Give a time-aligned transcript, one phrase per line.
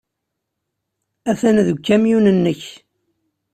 [1.29, 2.61] Atan deg ukamyun-nnek.